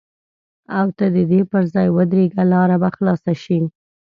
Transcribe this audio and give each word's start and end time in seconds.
او 0.77 0.87
ته 0.97 1.05
د 1.15 1.17
دې 1.31 1.41
پر 1.51 1.63
ځای 1.73 1.87
ودرېږه 1.91 2.43
لاره 2.53 2.75
به 2.81 2.89
خلاصه 2.95 3.33
شي. 3.43 3.59